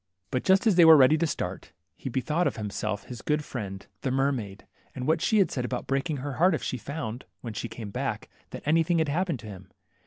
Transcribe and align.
But 0.31 0.43
just 0.43 0.65
as 0.65 0.77
they 0.77 0.83
were 0.83 0.97
ready 0.97 1.15
to 1.19 1.27
start, 1.27 1.73
he 1.95 2.09
bethought 2.09 2.51
himself 2.55 3.03
of 3.03 3.09
his 3.09 3.21
good 3.21 3.43
friend, 3.45 3.85
the 4.01 4.09
n;Lermaid, 4.09 4.65
and 4.95 5.05
what 5.07 5.21
she 5.21 5.37
had 5.37 5.51
said 5.51 5.63
about 5.63 5.85
breaking 5.85 6.17
her 6.17 6.37
heart 6.41 6.55
if 6.55 6.63
she 6.63 6.77
found, 6.79 7.23
when 7.41 7.53
she 7.53 7.69
came 7.69 7.91
back, 7.91 8.27
that 8.49 8.63
anything 8.65 8.97
had 8.97 9.09
happened 9.09 9.41
to 9.41 9.45
him. 9.45 9.69